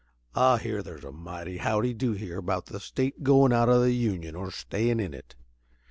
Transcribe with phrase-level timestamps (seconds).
[0.33, 3.91] "I hear there's a mighty howdy do here about the state goin' out o' the
[3.91, 5.35] Union or stayin' in it.